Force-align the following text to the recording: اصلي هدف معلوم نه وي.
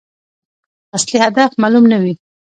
اصلي 0.95 1.17
هدف 1.27 1.51
معلوم 1.61 1.85
نه 1.91 1.97
وي. 2.03 2.13